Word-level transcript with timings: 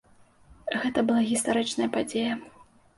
Гэта 0.79 0.99
была 1.11 1.21
гістарычная 1.31 1.89
падзея. 1.95 2.33